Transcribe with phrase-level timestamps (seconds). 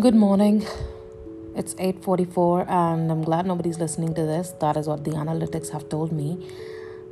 [0.00, 0.64] Good morning.
[1.54, 4.52] It's 8:44 and I'm glad nobody's listening to this.
[4.60, 6.28] That is what the analytics have told me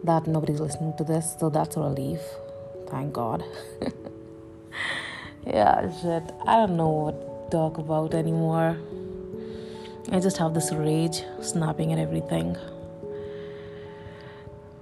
[0.05, 2.23] that nobody's listening to this, so that's a relief.
[2.87, 3.45] Thank God.
[5.47, 6.33] yeah, shit.
[6.47, 8.79] I don't know what to talk about anymore.
[10.11, 12.57] I just have this rage snapping at everything.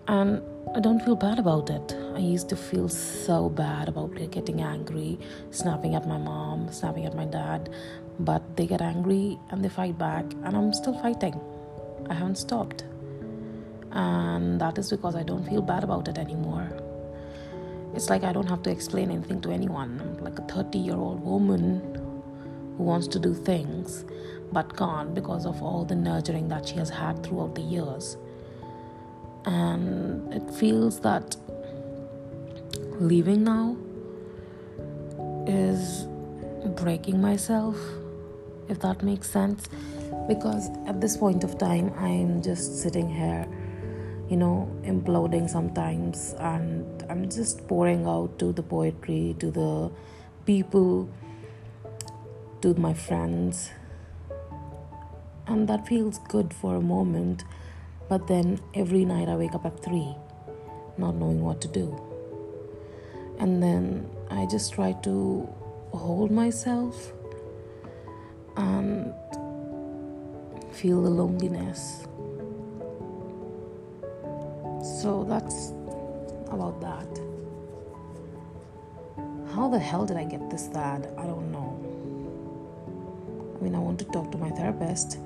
[0.09, 0.43] And
[0.75, 1.97] I don't feel bad about it.
[2.15, 5.19] I used to feel so bad about getting angry,
[5.51, 7.71] snapping at my mom, snapping at my dad,
[8.21, 11.41] but they get angry and they fight back, and I'm still fighting.
[12.09, 12.85] I haven't stopped.
[13.93, 16.71] And that is because I don't feel bad about it anymore.
[17.95, 20.01] It's like I don't have to explain anything to anyone.
[20.01, 21.81] I'm like a 30 year old woman
[22.77, 24.05] who wants to do things
[24.53, 28.17] but can't because of all the nurturing that she has had throughout the years
[29.47, 31.37] and it feels that
[32.99, 33.77] leaving now
[35.47, 36.07] is
[36.75, 37.77] breaking myself
[38.69, 39.69] if that makes sense.
[40.29, 43.47] Because at this point of time i'm just sitting here
[44.29, 46.35] you know imploding sometimes.
[46.39, 49.91] And i'm just pouring out to the poetry to the
[50.45, 51.09] people
[52.63, 53.71] to my friends.
[55.47, 57.45] And that feels good for a moment
[58.09, 60.15] but then every night I wake up at 3,
[60.99, 61.95] not knowing what to do.
[63.39, 65.49] And then I just try to
[65.93, 67.13] hold myself
[68.57, 69.13] and
[70.73, 72.07] feel the loneliness.
[75.03, 75.73] So that's
[76.51, 77.21] about that.
[79.55, 81.09] How the hell did I get this sad?
[81.19, 81.77] I don't know.
[83.59, 85.19] I mean, I want to talk to my therapist,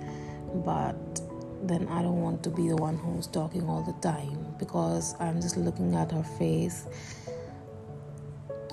[0.65, 1.20] but
[1.63, 5.41] then I don't want to be the one who's talking all the time because I'm
[5.41, 6.87] just looking at her face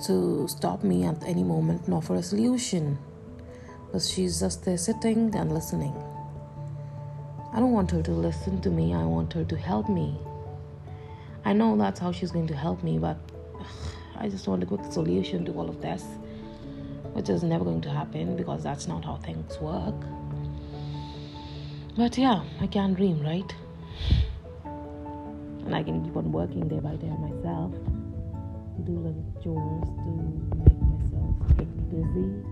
[0.06, 2.98] to stop me at any moment and offer a solution.
[3.92, 5.94] But she's just there sitting and listening.
[7.52, 10.16] I don't want her to listen to me, I want her to help me.
[11.44, 13.18] I know that's how she's going to help me, but
[14.16, 16.04] I just want a quick solution to all of this,
[17.12, 19.94] which is never going to happen because that's not how things work.
[21.98, 23.52] But yeah, I can dream, right?
[25.66, 27.72] And I can keep on working day by day myself,
[28.84, 30.12] do little chores to
[30.62, 32.47] make myself get busy